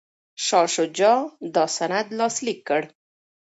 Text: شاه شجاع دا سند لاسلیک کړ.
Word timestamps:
شاه 0.45 0.67
شجاع 0.75 1.19
دا 1.55 1.63
سند 1.75 2.07
لاسلیک 2.17 2.59
کړ. 2.67 2.81